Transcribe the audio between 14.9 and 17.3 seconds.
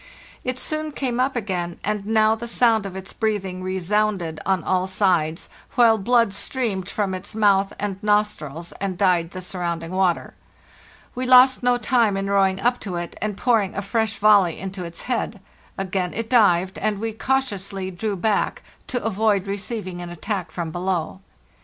head. Again it dived, and we